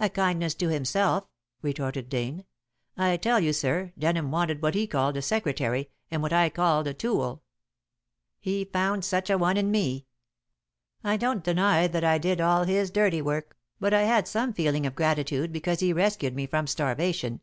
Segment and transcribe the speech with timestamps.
[0.00, 1.28] "A kindness to himself,"
[1.60, 2.46] retorted Dane.
[2.96, 6.86] "I tell you, sir, Denham wanted what he called a secretary and what I called
[6.86, 7.42] a tool.
[8.40, 10.06] He found such a one in me.
[11.02, 14.86] I don't deny that I did all his dirty work, but I had some feeling
[14.86, 17.42] of gratitude because he rescued me from starvation."